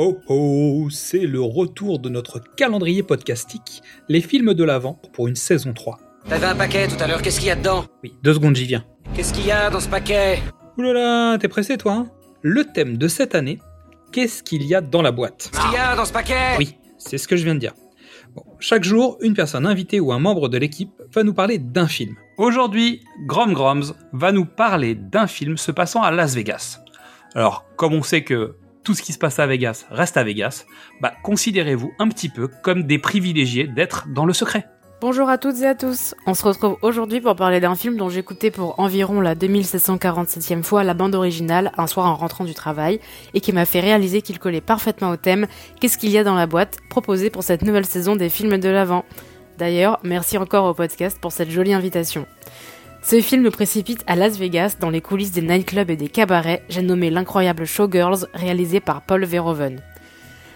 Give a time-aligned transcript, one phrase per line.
[0.00, 5.36] ho ho, c'est le retour de notre calendrier podcastique, les films de l'Avent pour une
[5.36, 5.98] saison 3.
[6.26, 7.84] T'avais un paquet tout à l'heure, qu'est-ce qu'il y a dedans?
[8.02, 8.82] Oui, deux secondes, j'y viens.
[9.12, 10.38] Qu'est-ce qu'il y a dans ce paquet?
[10.78, 12.10] Oulala, t'es pressé toi hein?
[12.40, 13.58] Le thème de cette année,
[14.10, 15.50] qu'est-ce qu'il y a dans la boîte?
[15.52, 16.56] Qu'est-ce qu'il y a dans ce paquet?
[16.56, 17.74] Oui, c'est ce que je viens de dire.
[18.34, 21.88] Bon, chaque jour, une personne invitée ou un membre de l'équipe va nous parler d'un
[21.88, 22.14] film.
[22.38, 26.80] Aujourd'hui, Grom Groms va nous parler d'un film se passant à Las Vegas.
[27.34, 28.56] Alors, comme on sait que
[28.90, 30.64] tout ce qui se passe à Vegas reste à Vegas,
[31.00, 34.66] bah considérez-vous un petit peu comme des privilégiés d'être dans le secret.
[35.00, 36.16] Bonjour à toutes et à tous.
[36.26, 40.82] On se retrouve aujourd'hui pour parler d'un film dont j'écoutais pour environ la 2747e fois
[40.82, 42.98] la bande originale un soir en rentrant du travail
[43.32, 45.46] et qui m'a fait réaliser qu'il collait parfaitement au thème
[45.80, 46.78] Qu'est-ce qu'il y a dans la boîte?
[46.88, 49.04] proposé pour cette nouvelle saison des films de l'Avent.
[49.56, 52.26] D'ailleurs, merci encore au podcast pour cette jolie invitation.
[53.02, 56.62] Ce film me précipite à Las Vegas dans les coulisses des nightclubs et des cabarets,
[56.68, 59.80] j'ai nommé l'incroyable Showgirls réalisé par Paul Verhoeven.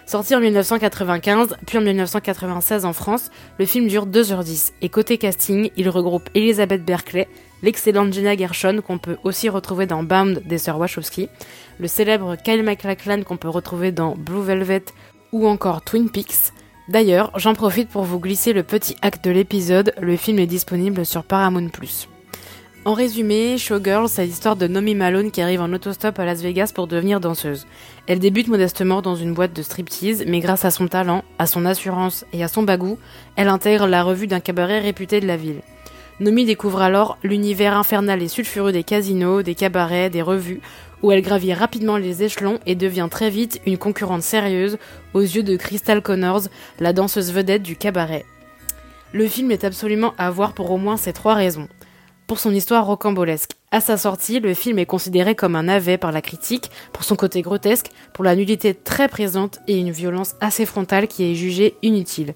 [0.05, 5.71] Sorti en 1995, puis en 1996 en France, le film dure 2h10 et côté casting,
[5.75, 7.27] il regroupe Elizabeth Berkley,
[7.63, 11.29] l'excellente Jenna Gershon qu'on peut aussi retrouver dans Bound des sœurs Wachowski,
[11.79, 14.85] le célèbre Kyle MacLachlan qu'on peut retrouver dans Blue Velvet
[15.31, 16.53] ou encore Twin Peaks.
[16.89, 21.03] D'ailleurs, j'en profite pour vous glisser le petit acte de l'épisode, le film est disponible
[21.07, 21.71] sur Paramount+.
[22.87, 26.71] En résumé, Showgirl, c'est l'histoire de Nomi Malone qui arrive en autostop à Las Vegas
[26.71, 27.65] pour devenir danseuse.
[28.05, 31.65] Elle débute modestement dans une boîte de striptease, mais grâce à son talent, à son
[31.65, 32.99] assurance et à son bagou,
[33.37, 35.61] elle intègre la revue d'un cabaret réputé de la ville.
[36.19, 40.61] Nomi découvre alors l'univers infernal et sulfureux des casinos, des cabarets, des revues,
[41.01, 44.77] où elle gravit rapidement les échelons et devient très vite une concurrente sérieuse
[45.15, 48.25] aux yeux de Crystal Connors, la danseuse vedette du cabaret.
[49.11, 51.67] Le film est absolument à voir pour au moins ces trois raisons
[52.27, 53.51] pour son histoire rocambolesque.
[53.71, 57.15] À sa sortie, le film est considéré comme un navet par la critique, pour son
[57.15, 61.75] côté grotesque, pour la nudité très présente et une violence assez frontale qui est jugée
[61.81, 62.33] inutile.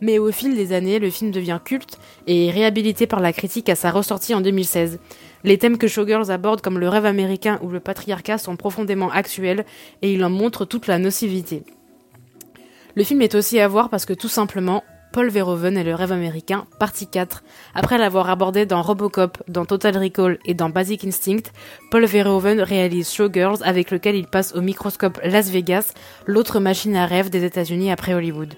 [0.00, 3.68] Mais au fil des années, le film devient culte et est réhabilité par la critique
[3.68, 4.98] à sa ressortie en 2016.
[5.44, 9.64] Les thèmes que Showgirls aborde comme le rêve américain ou le patriarcat sont profondément actuels
[10.02, 11.62] et il en montre toute la nocivité.
[12.96, 16.10] Le film est aussi à voir parce que tout simplement, Paul Verhoeven et le rêve
[16.10, 17.42] américain, partie 4.
[17.74, 21.52] Après l'avoir abordé dans Robocop, dans Total Recall et dans Basic Instinct,
[21.90, 25.92] Paul Verhoeven réalise Showgirls avec lequel il passe au microscope Las Vegas,
[26.26, 28.54] l'autre machine à rêve des États-Unis après Hollywood.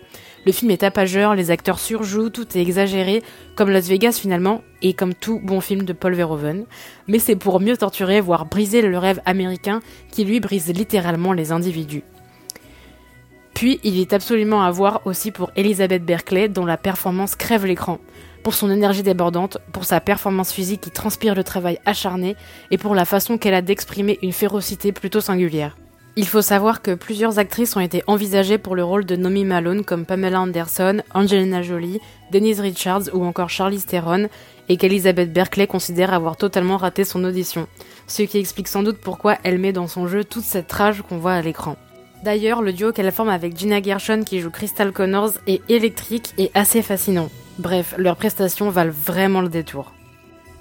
[0.46, 3.24] Le film est tapageur, les acteurs surjouent, tout est exagéré,
[3.56, 6.66] comme Las Vegas finalement, et comme tout bon film de Paul Verhoeven.
[7.08, 9.80] Mais c'est pour mieux torturer, voire briser le rêve américain
[10.12, 12.04] qui lui brise littéralement les individus.
[13.64, 17.98] Il est absolument à voir aussi pour Elizabeth Berkeley, dont la performance crève l'écran.
[18.42, 22.36] Pour son énergie débordante, pour sa performance physique qui transpire le travail acharné,
[22.70, 25.78] et pour la façon qu'elle a d'exprimer une férocité plutôt singulière.
[26.16, 29.82] Il faut savoir que plusieurs actrices ont été envisagées pour le rôle de Nomi Malone
[29.82, 32.00] comme Pamela Anderson, Angelina Jolie,
[32.30, 34.28] Denise Richards ou encore Charlize Theron,
[34.68, 37.66] et qu'Elizabeth Berkeley considère avoir totalement raté son audition.
[38.06, 41.18] Ce qui explique sans doute pourquoi elle met dans son jeu toute cette rage qu'on
[41.18, 41.76] voit à l'écran.
[42.24, 46.50] D'ailleurs, le duo qu'elle forme avec Gina Gershon qui joue Crystal Connors est électrique et
[46.54, 47.28] assez fascinant.
[47.58, 49.92] Bref, leurs prestations valent vraiment le détour.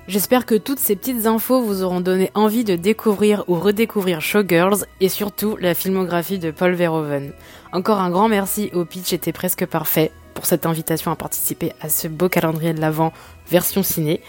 [0.10, 4.86] J'espère que toutes ces petites infos vous auront donné envie de découvrir ou redécouvrir Showgirls
[5.00, 7.32] et surtout la filmographie de Paul Verhoeven.
[7.72, 11.88] Encore un grand merci au pitch était presque parfait pour cette invitation à participer à
[11.88, 13.14] ce beau calendrier de l'Avent
[13.50, 14.20] version ciné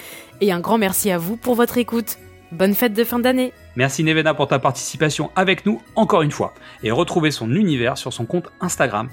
[0.41, 2.17] et un grand merci à vous pour votre écoute.
[2.55, 6.55] Bonne fête de fin d'année Merci Nevena pour ta participation avec nous encore une fois
[6.85, 9.09] et retrouvez son univers sur son compte Instagram.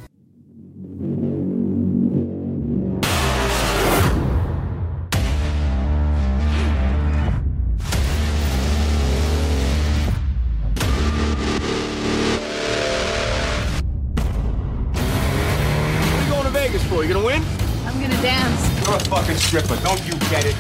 [16.03, 17.03] What are you going to Vegas for?
[17.03, 17.41] You gonna win?
[17.87, 18.85] I'm gonna dance.
[18.85, 19.77] You're a fucking stripper.
[19.83, 20.55] Don't you get it?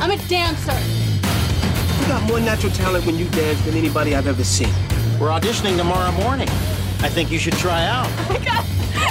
[0.00, 1.03] I'm a dancer.
[2.00, 4.72] You got more natural talent when you dance than anybody I've ever seen.
[5.18, 6.48] We're auditioning tomorrow morning.
[7.00, 8.06] I think you should try out.
[8.08, 8.64] Oh my god,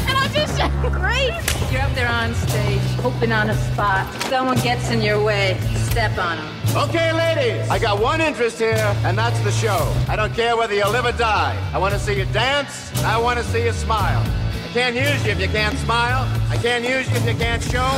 [0.10, 0.92] an audition!
[0.92, 1.72] Great!
[1.72, 4.12] You're up there on stage, hoping on a spot.
[4.24, 5.58] Someone gets in your way,
[5.90, 6.88] step on them.
[6.90, 9.92] Okay, ladies, I got one interest here, and that's the show.
[10.08, 11.56] I don't care whether you live or die.
[11.74, 12.92] I want to see you dance.
[13.04, 14.22] I want to see you smile.
[14.22, 16.28] I can't use you if you can't smile.
[16.50, 17.90] I can't use you if you can't show.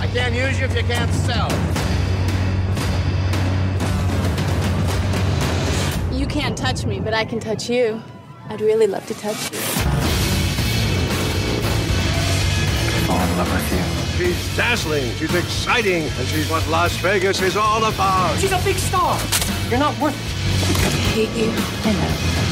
[0.00, 1.48] I can't use you if you can't sell.
[6.32, 8.02] Can't touch me, but I can touch you.
[8.48, 9.58] I'd really love to touch you.
[13.06, 14.24] Fall in love with you.
[14.26, 18.38] She's dazzling, she's exciting, and she's what Las Vegas is all about.
[18.38, 19.18] She's a big star.
[19.68, 20.76] You're not worth it.
[20.78, 21.52] I hate you.
[21.84, 22.51] I know.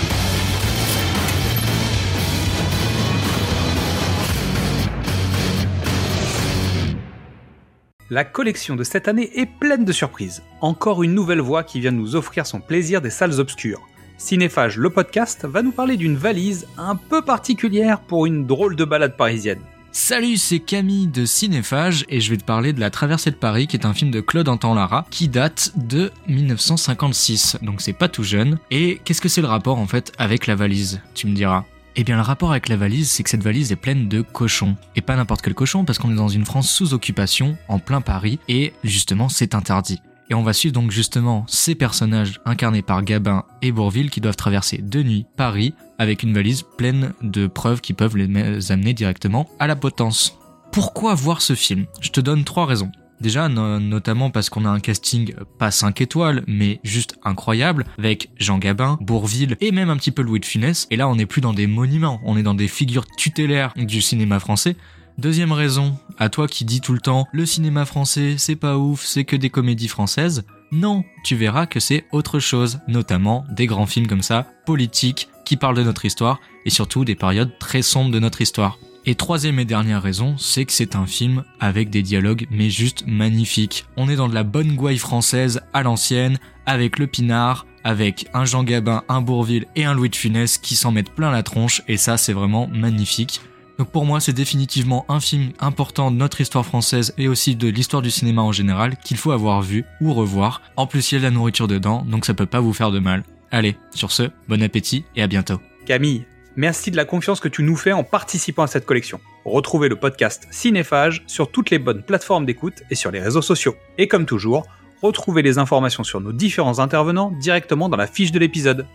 [8.12, 10.42] La collection de cette année est pleine de surprises.
[10.60, 13.86] Encore une nouvelle voix qui vient nous offrir son plaisir des salles obscures.
[14.18, 18.84] Cinéphage, le podcast, va nous parler d'une valise un peu particulière pour une drôle de
[18.84, 19.60] balade parisienne.
[19.92, 23.68] Salut, c'est Camille de Cinéphage et je vais te parler de La Traversée de Paris
[23.68, 28.08] qui est un film de Claude Anton Lara qui date de 1956, donc c'est pas
[28.08, 28.58] tout jeune.
[28.72, 31.64] Et qu'est-ce que c'est le rapport en fait avec la valise, tu me diras
[32.00, 34.74] eh bien, le rapport avec la valise, c'est que cette valise est pleine de cochons.
[34.96, 38.00] Et pas n'importe quel cochon, parce qu'on est dans une France sous occupation, en plein
[38.00, 40.00] Paris, et justement, c'est interdit.
[40.30, 44.36] Et on va suivre donc justement ces personnages incarnés par Gabin et Bourville qui doivent
[44.36, 49.50] traverser de nuit Paris avec une valise pleine de preuves qui peuvent les amener directement
[49.58, 50.38] à la potence.
[50.72, 51.84] Pourquoi voir ce film?
[52.00, 52.92] Je te donne trois raisons.
[53.20, 58.58] Déjà, notamment parce qu'on a un casting pas 5 étoiles, mais juste incroyable, avec Jean
[58.58, 60.86] Gabin, Bourville et même un petit peu Louis de Funès.
[60.90, 64.00] Et là, on n'est plus dans des monuments, on est dans des figures tutélaires du
[64.00, 64.76] cinéma français.
[65.18, 69.04] Deuxième raison, à toi qui dis tout le temps le cinéma français c'est pas ouf,
[69.04, 70.44] c'est que des comédies françaises.
[70.72, 75.56] Non, tu verras que c'est autre chose, notamment des grands films comme ça, politiques, qui
[75.56, 78.78] parlent de notre histoire et surtout des périodes très sombres de notre histoire.
[79.06, 83.04] Et troisième et dernière raison, c'est que c'est un film avec des dialogues mais juste
[83.06, 83.86] magnifiques.
[83.96, 88.44] On est dans de la bonne gouaille française à l'ancienne, avec le pinard, avec un
[88.44, 91.82] Jean Gabin, un Bourville et un Louis de Funès qui s'en mettent plein la tronche
[91.88, 93.40] et ça c'est vraiment magnifique.
[93.78, 97.68] Donc pour moi, c'est définitivement un film important de notre histoire française et aussi de
[97.68, 100.60] l'histoire du cinéma en général qu'il faut avoir vu ou revoir.
[100.76, 102.90] En plus, il y a de la nourriture dedans, donc ça peut pas vous faire
[102.90, 103.24] de mal.
[103.50, 105.62] Allez, sur ce, bon appétit et à bientôt.
[105.86, 106.26] Camille,
[106.56, 109.20] merci de la confiance que tu nous fais en participant à cette collection.
[109.44, 113.74] Retrouvez le podcast Cinéphage sur toutes les bonnes plateformes d'écoute et sur les réseaux sociaux.
[113.98, 114.66] Et comme toujours,
[115.02, 118.86] retrouvez les informations sur nos différents intervenants directement dans la fiche de l'épisode.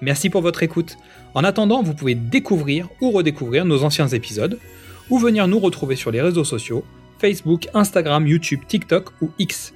[0.00, 0.96] Merci pour votre écoute.
[1.34, 4.58] En attendant, vous pouvez découvrir ou redécouvrir nos anciens épisodes,
[5.10, 6.84] ou venir nous retrouver sur les réseaux sociaux,
[7.18, 9.74] Facebook, Instagram, YouTube, TikTok ou X.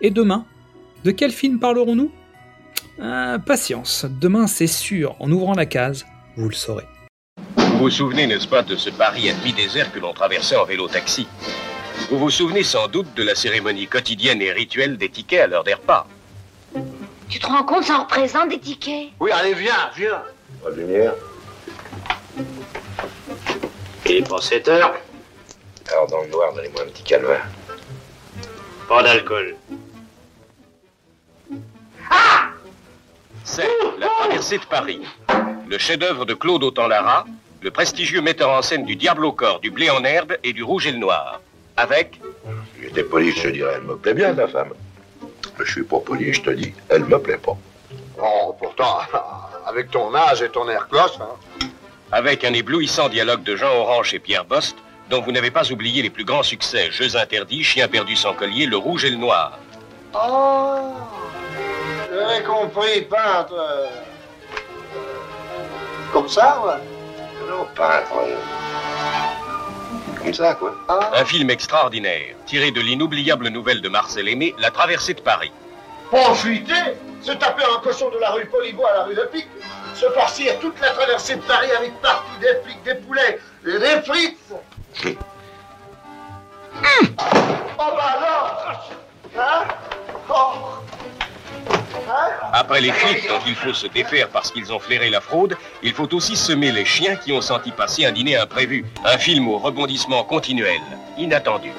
[0.00, 0.44] Et demain,
[1.04, 2.10] de quel film parlerons-nous?
[3.00, 6.04] Ah, Patience, demain c'est sûr, en ouvrant la case,
[6.36, 6.86] vous le saurez.
[7.56, 11.26] Vous vous souvenez, n'est-ce pas, de ce Paris à demi-désert que l'on traversait en vélo-taxi?
[12.10, 15.64] Vous vous souvenez sans doute de la cérémonie quotidienne et rituelle des tickets à l'heure
[15.64, 16.06] des repas
[17.28, 19.08] Tu te rends compte, ça représente des tickets?
[19.20, 20.22] Oui, allez, viens, viens.
[20.62, 21.14] Pas de lumière.
[24.06, 24.94] Et pour cette heure,
[25.90, 27.46] Alors, dans le noir, donnez-moi un petit calvaire.
[28.88, 29.56] pas d'alcool.
[33.46, 35.00] C'est La traversée de Paris,
[35.66, 37.24] le chef-d'œuvre de Claude Autant-Lara,
[37.62, 40.62] le prestigieux metteur en scène du Diable au corps, du Blé en herbe et du
[40.62, 41.40] Rouge et le Noir.
[41.76, 42.20] Avec
[42.76, 44.72] Si j'étais poli, je te dirais, elle me plaît bien, ta femme.
[45.58, 47.56] Mais je suis pas poli, je te dis, elle me plaît pas.
[48.22, 48.98] Oh, pourtant,
[49.66, 51.66] avec ton âge et ton air cloche, hein.
[52.12, 54.76] avec un éblouissant dialogue de Jean Orange et Pierre Bost,
[55.10, 58.66] dont vous n'avez pas oublié les plus grands succès Jeux interdits, Chien perdu sans collier,
[58.66, 59.58] Le Rouge et le Noir.
[60.14, 60.92] Oh
[62.10, 63.54] J'avais compris, peintre.
[66.14, 66.80] Comme ça, ouais.
[67.50, 68.12] Non, peintre.
[68.22, 68.36] euh,
[70.22, 70.74] Comme ça, quoi.
[71.12, 75.52] Un film extraordinaire, tiré de l'inoubliable nouvelle de Marcel Aimé, La traversée de Paris.
[76.10, 76.72] Profiter
[77.20, 79.46] Se taper un cochon de la rue Polibo à la rue de Pic
[79.94, 84.02] Se farcir toute la traversée de Paris avec partout des flics, des poulets et des
[84.02, 84.38] frites
[87.78, 89.64] Oh bah non Hein?
[90.28, 91.03] Oh Hein
[92.52, 95.92] Après les flics dont il faut se défaire parce qu'ils ont flairé la fraude, il
[95.92, 98.84] faut aussi semer les chiens qui ont senti passer un dîner imprévu.
[99.04, 100.80] Un film au rebondissement continuel,
[101.18, 101.72] inattendu.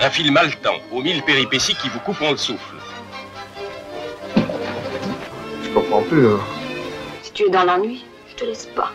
[0.00, 2.76] Un film haletant, aux mille péripéties qui vous couperont le souffle.
[4.36, 6.40] Je comprends plus, hein.
[7.22, 8.90] Si tu es dans l'ennui, je te laisse pas.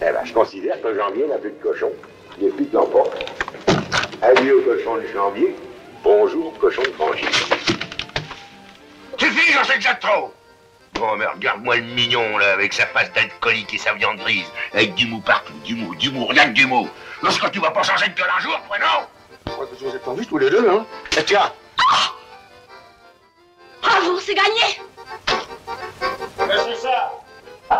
[0.00, 1.90] Eh ben, je considère que janvier n'a plus de cochon.
[2.40, 3.24] Les flics l'emportent.
[4.22, 5.56] Adieu, cochon de janvier.
[6.02, 7.28] Bonjour, cochon de franchise.
[9.18, 10.32] Suffit, j'en sais déjà trop
[10.94, 14.50] Bon, mais regarde-moi le mignon, là, avec sa face d'alcoolique et sa viande grise.
[14.72, 16.88] Avec du mou partout, du mou, du mou, rien que du mou.
[17.22, 19.06] Lorsque tu vas pas changer de gueule un jour, toi, non
[19.46, 20.84] Je crois que je vous ai tendus tous les deux, hein
[21.16, 21.52] Et tiens
[23.82, 24.80] Bravo, c'est gagné
[25.26, 27.12] Qu'est-ce que c'est ça?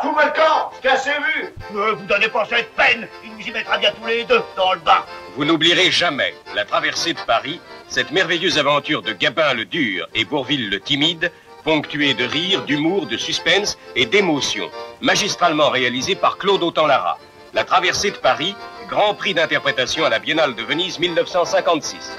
[0.03, 3.09] Fous-moi le camp Je t'ai assez vu Ne vous donnez pas cette peine.
[3.25, 5.05] Il nous y mettra bien tous les deux dans le bain.
[5.35, 10.25] Vous n'oublierez jamais la traversée de Paris, cette merveilleuse aventure de Gabin le dur et
[10.25, 11.33] Bourville le timide,
[11.65, 17.19] ponctuée de rire, d'humour, de suspense et d'émotion, magistralement réalisée par Claude Autant-Lara.
[17.55, 18.55] La traversée de Paris,
[18.89, 22.17] grand prix d'interprétation à la Biennale de Venise 1956.